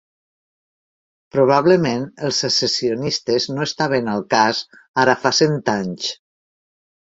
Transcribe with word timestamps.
Probablement 1.35 2.07
els 2.29 2.39
secessionistes 2.45 3.45
no 3.59 3.67
estaven 3.67 4.09
al 4.15 4.25
cas 4.33 4.63
ara 5.05 5.17
fa 5.27 5.35
cent 5.43 5.61
anys. 5.77 6.11